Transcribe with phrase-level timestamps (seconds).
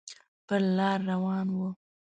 [0.47, 1.57] پر لار روان و.